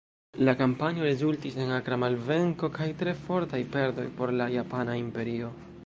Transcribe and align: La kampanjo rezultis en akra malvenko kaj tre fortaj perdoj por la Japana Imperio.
La 0.47 0.53
kampanjo 0.61 1.03
rezultis 1.07 1.59
en 1.65 1.75
akra 1.75 1.99
malvenko 2.05 2.71
kaj 2.79 2.89
tre 3.03 3.15
fortaj 3.29 3.63
perdoj 3.77 4.11
por 4.19 4.35
la 4.41 4.53
Japana 4.59 4.99
Imperio. 5.07 5.57